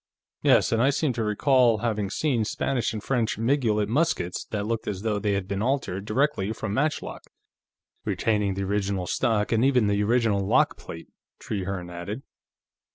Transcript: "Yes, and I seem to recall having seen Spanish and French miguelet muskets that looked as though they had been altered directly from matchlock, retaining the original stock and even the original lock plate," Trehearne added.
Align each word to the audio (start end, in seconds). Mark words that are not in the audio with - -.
"Yes, 0.41 0.71
and 0.71 0.81
I 0.81 0.89
seem 0.89 1.13
to 1.13 1.23
recall 1.23 1.77
having 1.77 2.09
seen 2.09 2.43
Spanish 2.43 2.91
and 2.91 3.03
French 3.03 3.37
miguelet 3.37 3.87
muskets 3.87 4.45
that 4.45 4.65
looked 4.65 4.87
as 4.87 5.03
though 5.03 5.19
they 5.19 5.33
had 5.33 5.47
been 5.47 5.61
altered 5.61 6.05
directly 6.05 6.53
from 6.53 6.73
matchlock, 6.73 7.23
retaining 8.03 8.55
the 8.55 8.63
original 8.63 9.05
stock 9.05 9.51
and 9.51 9.63
even 9.63 9.85
the 9.85 10.01
original 10.03 10.39
lock 10.43 10.75
plate," 10.75 11.09
Trehearne 11.39 11.91
added. 11.91 12.23